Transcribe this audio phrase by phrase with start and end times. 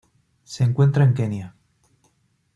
[0.43, 1.55] Se encuentra en Kenia.